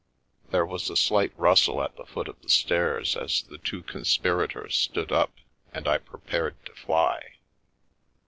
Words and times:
There 0.49 0.65
was 0.65 0.89
a 0.89 0.95
slight 0.95 1.31
rustle 1.37 1.79
at 1.83 1.95
the 1.95 2.07
foot 2.07 2.27
of 2.27 2.41
the 2.41 2.49
stairs 2.49 3.13
the 3.51 3.59
two 3.59 3.83
conspirators 3.83 4.75
stood 4.75 5.11
up, 5.11 5.31
and 5.71 5.87
I 5.87 5.99
prepared 5.99 6.55
to 6.65 6.73
fly. 6.73 7.35